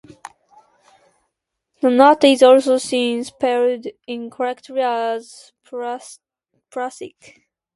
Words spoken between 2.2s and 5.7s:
is also seen spelled incorrectly as